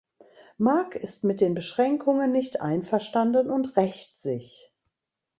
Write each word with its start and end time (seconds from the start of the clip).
Mark 0.57 0.95
ist 0.95 1.23
mit 1.25 1.41
den 1.41 1.53
Beschränkungen 1.53 2.31
nicht 2.31 2.59
einverstanden 2.59 3.51
und 3.51 3.77
rächt 3.77 4.17
sich. 4.17 4.73